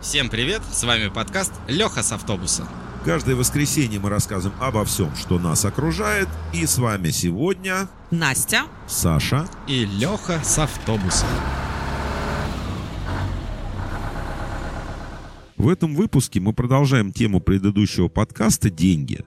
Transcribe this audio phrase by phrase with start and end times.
[0.00, 2.66] Всем привет, с вами подкаст Леха с автобуса.
[3.04, 6.26] Каждое воскресенье мы рассказываем обо всем, что нас окружает.
[6.54, 8.62] И с вами сегодня Настя.
[8.88, 9.46] Саша.
[9.68, 11.26] И Леха с автобуса.
[15.58, 19.26] В этом выпуске мы продолжаем тему предыдущего подкаста «Деньги».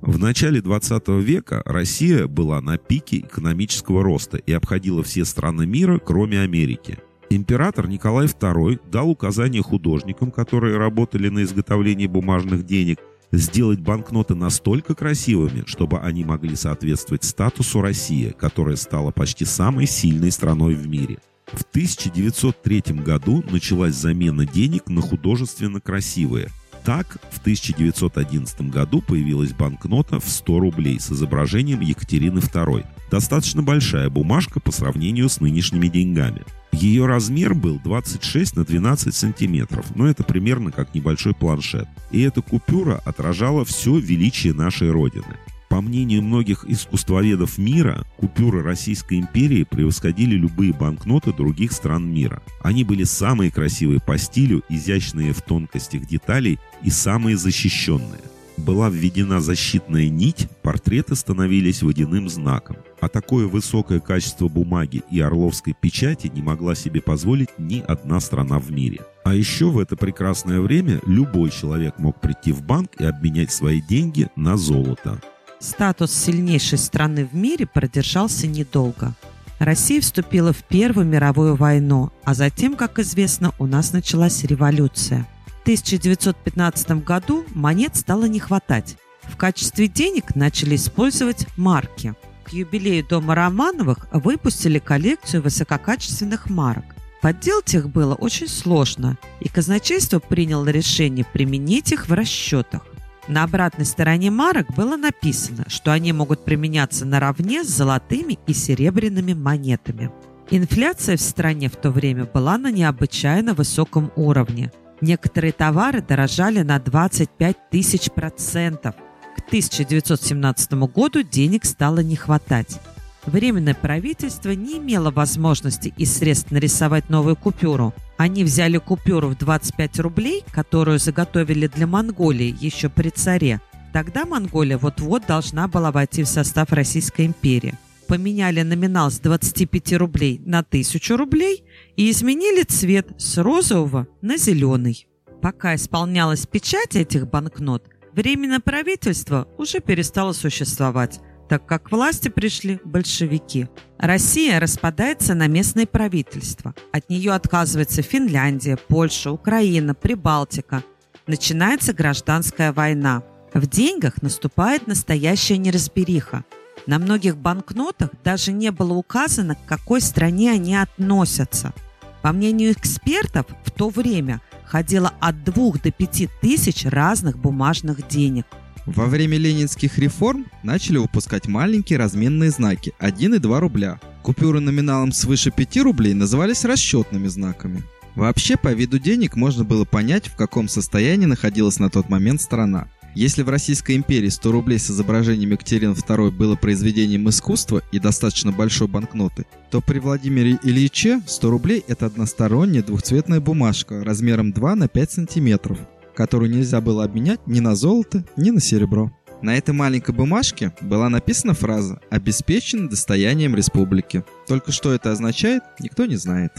[0.00, 5.98] В начале 20 века Россия была на пике экономического роста и обходила все страны мира,
[5.98, 6.98] кроме Америки.
[7.30, 13.00] Император Николай II дал указание художникам, которые работали на изготовлении бумажных денег,
[13.32, 20.30] сделать банкноты настолько красивыми, чтобы они могли соответствовать статусу России, которая стала почти самой сильной
[20.30, 21.18] страной в мире.
[21.52, 26.48] В 1903 году началась замена денег на художественно красивые.
[26.84, 32.86] Так, в 1911 году появилась банкнота в 100 рублей с изображением Екатерины II.
[33.10, 36.42] Достаточно большая бумажка по сравнению с нынешними деньгами.
[36.72, 41.88] Ее размер был 26 на 12 сантиметров, но это примерно как небольшой планшет.
[42.10, 45.36] И эта купюра отражала все величие нашей Родины.
[45.68, 52.42] По мнению многих искусствоведов мира, купюры Российской империи превосходили любые банкноты других стран мира.
[52.62, 58.22] Они были самые красивые по стилю, изящные в тонкостях деталей и самые защищенные.
[58.58, 62.76] Была введена защитная нить, портреты становились водяным знаком.
[63.00, 68.58] А такое высокое качество бумаги и орловской печати не могла себе позволить ни одна страна
[68.58, 69.00] в мире.
[69.24, 73.80] А еще в это прекрасное время любой человек мог прийти в банк и обменять свои
[73.80, 75.20] деньги на золото.
[75.60, 79.14] Статус сильнейшей страны в мире продержался недолго.
[79.60, 85.26] Россия вступила в Первую мировую войну, а затем, как известно, у нас началась революция.
[85.68, 88.96] В 1915 году монет стало не хватать.
[89.24, 92.14] В качестве денег начали использовать марки.
[92.44, 96.86] К юбилею дома Романовых выпустили коллекцию высококачественных марок.
[97.20, 102.86] Подделать их было очень сложно, и казначейство приняло решение применить их в расчетах.
[103.28, 109.34] На обратной стороне марок было написано, что они могут применяться наравне с золотыми и серебряными
[109.34, 110.10] монетами.
[110.50, 114.72] Инфляция в стране в то время была на необычайно высоком уровне.
[115.00, 118.94] Некоторые товары дорожали на 25 тысяч процентов.
[119.36, 122.80] К 1917 году денег стало не хватать.
[123.24, 127.94] Временное правительство не имело возможности и средств нарисовать новую купюру.
[128.16, 133.60] Они взяли купюру в 25 рублей, которую заготовили для Монголии еще при царе.
[133.92, 137.74] Тогда Монголия вот-вот должна была войти в состав Российской империи.
[138.08, 141.64] Поменяли номинал с 25 рублей на 1000 рублей
[141.96, 145.06] и изменили цвет с розового на зеленый.
[145.42, 147.84] Пока исполнялась печать этих банкнот,
[148.18, 153.68] Временное правительство уже перестало существовать, так как к власти пришли большевики.
[153.96, 156.74] Россия распадается на местные правительства.
[156.90, 160.82] От нее отказывается Финляндия, Польша, Украина, Прибалтика.
[161.28, 163.22] Начинается гражданская война.
[163.54, 166.44] В деньгах наступает настоящая неразбериха.
[166.88, 171.74] На многих банкнотах даже не было указано, к какой стране они относятся.
[172.22, 178.46] По мнению экспертов, в то время ходило от 2 до 5 тысяч разных бумажных денег–
[178.86, 184.00] во время ленинских реформ начали выпускать маленькие разменные знаки 1 и 2 рубля.
[184.22, 187.82] Купюры номиналом свыше 5 рублей назывались расчетными знаками.
[188.14, 192.88] Вообще, по виду денег можно было понять, в каком состоянии находилась на тот момент страна.
[193.14, 198.52] Если в Российской империи 100 рублей с изображением Екатерины II было произведением искусства и достаточно
[198.52, 204.88] большой банкноты, то при Владимире Ильиче 100 рублей– это односторонняя двухцветная бумажка размером 2 на
[204.88, 205.78] 5 сантиметров,
[206.14, 209.10] которую нельзя было обменять ни на золото, ни на серебро.
[209.40, 214.24] На этой маленькой бумажке была написана фраза «Обеспечен достоянием республики».
[214.48, 216.52] Только что это означает, никто не знает.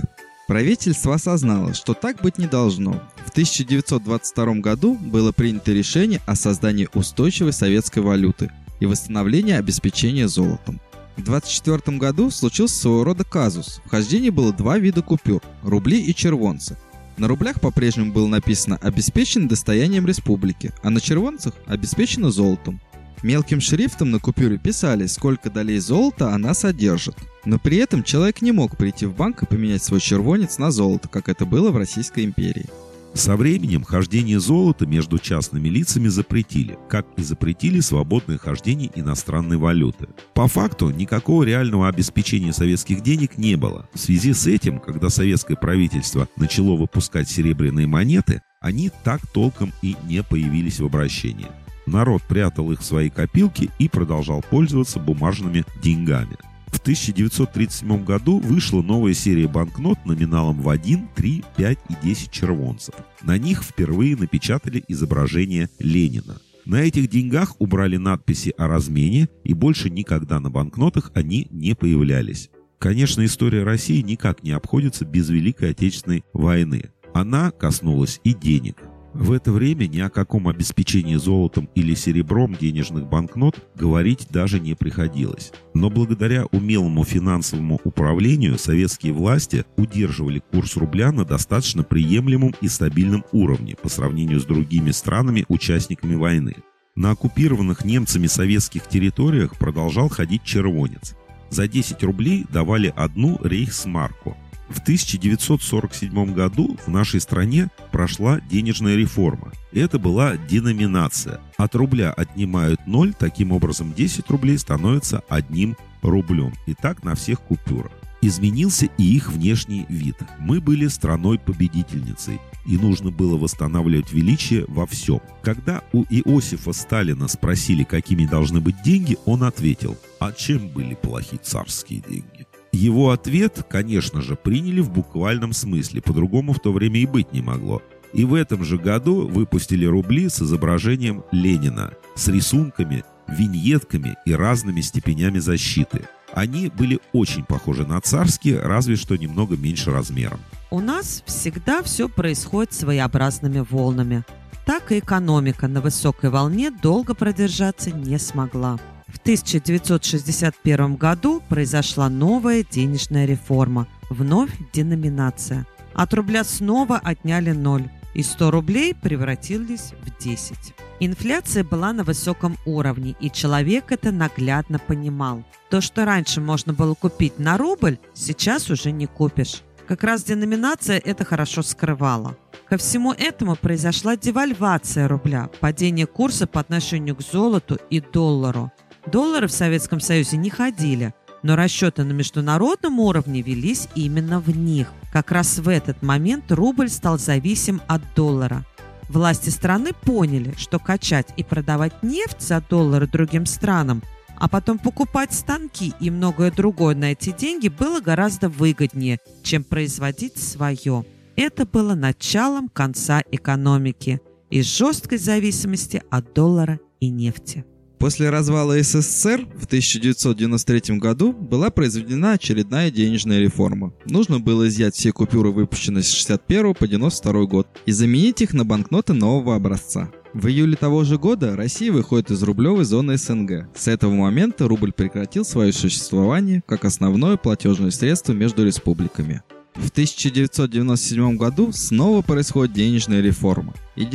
[0.50, 2.94] Правительство осознало, что так быть не должно.
[3.24, 10.82] В 1922 году было принято решение о создании устойчивой советской валюты и восстановлении обеспечения золотом.
[11.18, 13.80] В 1924 году случился своего рода казус.
[13.86, 16.80] В хождении было два вида купюр– рубли и червонцы–
[17.20, 22.80] на рублях по-прежнему было написано «обеспечен достоянием республики», а на червонцах «обеспечено золотом».
[23.22, 27.16] Мелким шрифтом на купюре писали, сколько долей золота она содержит.
[27.46, 31.10] Но при этом человек не мог прийти в банк и поменять свой червонец на золото,
[31.10, 32.68] как это было в Российской империи.
[33.14, 40.08] Со временем хождение золота между частными лицами запретили, как и запретили свободное хождение иностранной валюты.
[40.34, 43.90] По факту никакого реального обеспечения советских денег не было.
[43.94, 49.96] В связи с этим, когда советское правительство начало выпускать серебряные монеты, они так толком и
[50.08, 51.48] не появились в обращении.
[51.90, 56.38] Народ прятал их в свои копилки и продолжал пользоваться бумажными деньгами.
[56.68, 62.94] В 1937 году вышла новая серия банкнот номиналом в 1, 3, 5 и 10 червонцев.
[63.24, 66.38] На них впервые напечатали изображение Ленина.
[66.66, 72.52] На этих деньгах убрали надписи о размене, и больше никогда на банкнотах они не появлялись.
[72.78, 76.92] Конечно, история России никак не обходится без Великой Отечественной войны.
[77.16, 78.78] Она коснулась и денег.
[79.14, 84.76] В это время ни о каком обеспечении золотом или серебром денежных банкнот говорить даже не
[84.76, 85.52] приходилось.
[85.74, 93.26] Но благодаря умелому финансовому управлению советские власти удерживали курс рубля на достаточно приемлемом и стабильном
[93.32, 96.56] уровне по сравнению с другими странами-участниками войны.
[96.96, 101.16] На оккупированных немцами советских территориях продолжал ходить червонец.
[101.50, 104.38] За 10 рублей давали одну рейхсмарку–
[104.70, 109.52] в 1947 году в нашей стране прошла денежная реформа.
[109.72, 111.42] Это была деноминация.
[111.58, 116.54] От рубля отнимают 0, таким образом 10 рублей становится одним рублем.
[116.68, 117.92] И так на всех купюрах.
[118.22, 120.18] Изменился и их внешний вид.
[120.40, 125.22] Мы были страной-победительницей, и нужно было восстанавливать величие во всем.
[125.42, 131.40] Когда у Иосифа Сталина спросили, какими должны быть деньги, он ответил, а чем были плохи
[131.42, 132.49] царские деньги?
[132.72, 137.42] Его ответ, конечно же, приняли в буквальном смысле, по-другому в то время и быть не
[137.42, 137.82] могло.
[138.14, 144.82] И в этом же году выпустили рубли с изображением Ленина, с рисунками, виньетками и разными
[144.82, 146.08] степенями защиты.
[146.34, 150.40] Они были очень похожи на царские, разве что немного меньше размером.
[150.72, 154.24] У нас всегда все происходит своеобразными волнами.
[154.66, 158.78] Так и экономика на высокой волне долго продержаться не смогла.
[159.12, 165.66] В 1961 году произошла новая денежная реформа, вновь деноминация.
[165.94, 170.74] От рубля снова отняли ноль, и 100 рублей превратились в 10.
[171.00, 175.44] Инфляция была на высоком уровне, и человек это наглядно понимал.
[175.70, 179.64] То, что раньше можно было купить на рубль, сейчас уже не купишь.
[179.88, 182.38] Как раз деноминация это хорошо скрывала.
[182.68, 188.72] Ко всему этому произошла девальвация рубля, падение курса по отношению к золоту и доллару.
[189.12, 194.92] Доллары в Советском Союзе не ходили, но расчеты на международном уровне велись именно в них.
[195.12, 198.66] Как раз в этот момент рубль стал зависим от доллара.
[199.08, 204.04] Власти страны поняли, что качать и продавать нефть за доллары другим странам,
[204.36, 210.38] а потом покупать станки и многое другое на эти деньги было гораздо выгоднее, чем производить
[210.38, 211.04] свое.
[211.36, 214.22] Это было началом конца экономики
[214.52, 217.66] и жесткой зависимости от доллара и нефти.
[218.00, 223.94] После развала СССР в 1993 году была произведена очередная денежная реформа.
[224.06, 228.64] Нужно было изъять все купюры, выпущенные с 61 по 92 год, и заменить их на
[228.64, 230.10] банкноты нового образца.
[230.34, 233.68] В июле того же года Россия выходит из рублевой зоны СНГ.
[233.76, 239.42] С этого момента рубль прекратил свое существование как основное платежное средство между республиками.
[239.76, 244.06] В 1997 году снова происходит денежная реформа и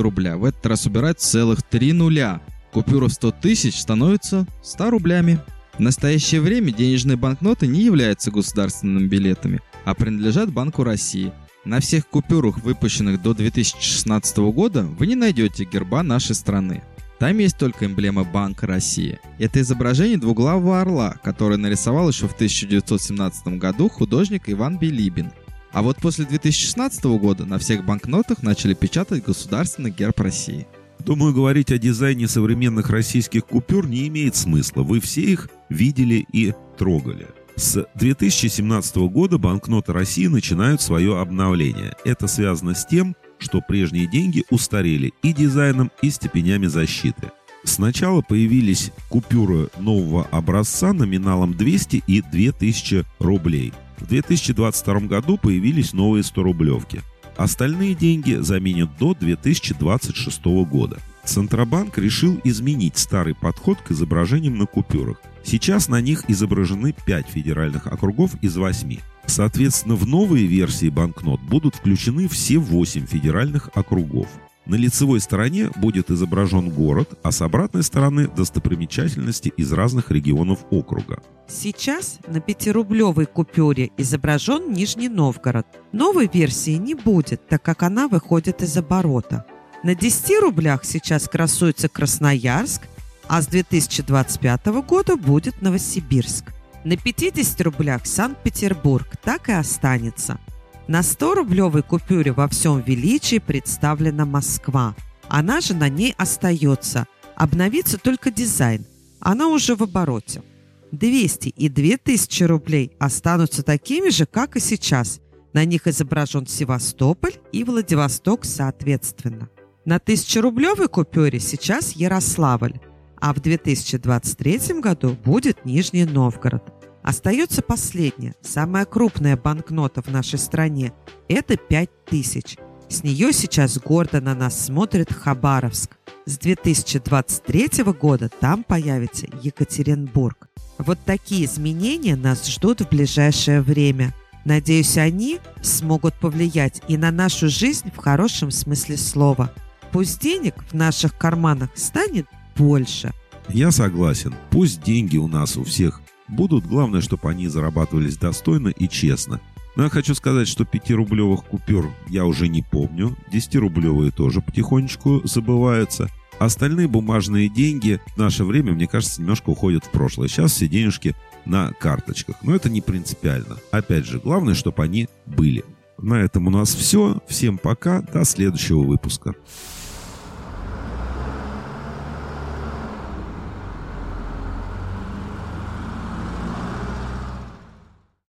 [0.00, 0.36] рубля.
[0.36, 2.40] В этот раз убирают целых три нуля,
[2.72, 5.38] Купюра в 100 тысяч становится 100 рублями.
[5.74, 11.32] В настоящее время денежные банкноты не являются государственными билетами, а принадлежат Банку России.
[11.64, 16.82] На всех купюрах, выпущенных до 2016 года, вы не найдете герба нашей страны.
[17.18, 19.20] Там есть только эмблема Банка России.
[19.38, 25.30] Это изображение двуглавого орла, которое нарисовал еще в 1917 году художник Иван Билибин.
[25.72, 30.66] А вот после 2016 года на всех банкнотах начали печатать государственный герб России.
[31.04, 34.82] Думаю, говорить о дизайне современных российских купюр не имеет смысла.
[34.82, 37.26] Вы все их видели и трогали.
[37.56, 41.96] С 2017 года банкноты России начинают свое обновление.
[42.04, 47.32] Это связано с тем, что прежние деньги устарели и дизайном, и степенями защиты.
[47.64, 53.72] Сначала появились купюры нового образца номиналом 200 и 2000 рублей.
[53.98, 57.02] В 2022 году появились новые 100-рублевки.
[57.36, 60.98] Остальные деньги заменят до 2026 года.
[61.24, 65.20] Центробанк решил изменить старый подход к изображениям на купюрах.
[65.44, 68.98] Сейчас на них изображены 5 федеральных округов из 8.
[69.26, 74.28] Соответственно, в новые версии банкнот будут включены все 8 федеральных округов.
[74.64, 81.20] На лицевой стороне будет изображен город, а с обратной стороны достопримечательности из разных регионов округа.
[81.48, 85.66] Сейчас на пятирублевой купюре изображен Нижний Новгород.
[85.90, 89.44] Новой версии не будет, так как она выходит из оборота.
[89.82, 92.82] На 10 рублях сейчас красуется Красноярск,
[93.26, 96.52] а с 2025 года будет Новосибирск.
[96.84, 100.38] На 50 рублях Санкт-Петербург так и останется–
[100.88, 104.94] на 100-рублевой купюре во всем величии представлена Москва.
[105.28, 107.06] Она же на ней остается.
[107.36, 108.84] Обновится только дизайн.
[109.20, 110.42] Она уже в обороте.
[110.90, 115.20] 200 и 2000 рублей останутся такими же, как и сейчас.
[115.52, 119.48] На них изображен Севастополь и Владивосток соответственно.
[119.84, 122.78] На 1000-рублевой купюре сейчас Ярославль,
[123.16, 126.81] а в 2023 году будет Нижний Новгород.
[127.02, 130.92] Остается последняя, самая крупная банкнота в нашей стране–
[131.28, 132.58] это 5000.
[132.88, 135.96] С нее сейчас гордо на нас смотрит Хабаровск.
[136.26, 140.48] С 2023 года там появится Екатеринбург.
[140.78, 144.14] Вот такие изменения нас ждут в ближайшее время.
[144.44, 149.52] Надеюсь, они смогут повлиять и на нашу жизнь в хорошем смысле слова.
[149.90, 153.12] Пусть денег в наших карманах станет больше.
[153.48, 154.34] Я согласен.
[154.50, 156.00] Пусть деньги у нас у всех
[156.32, 156.66] будут.
[156.66, 159.40] Главное, чтобы они зарабатывались достойно и честно.
[159.76, 163.16] Но я хочу сказать, что 5-рублевых купюр я уже не помню.
[163.32, 166.08] 10-рублевые тоже потихонечку забываются.
[166.38, 170.28] Остальные бумажные деньги в наше время, мне кажется, немножко уходят в прошлое.
[170.28, 172.36] Сейчас все денежки на карточках.
[172.42, 173.58] Но это не принципиально.
[173.70, 175.64] Опять же, главное, чтобы они были.
[175.98, 177.20] На этом у нас все.
[177.28, 178.02] Всем пока.
[178.02, 179.34] До следующего выпуска.